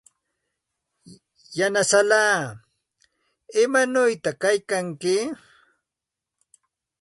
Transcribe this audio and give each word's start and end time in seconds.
Yanasallaa, 1.57 2.39
¿imanawta 3.63 4.29
kaykanki? 4.41 5.15